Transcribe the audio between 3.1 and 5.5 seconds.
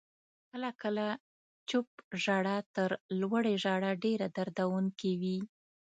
لوړې ژړا ډېره دردونکې وي.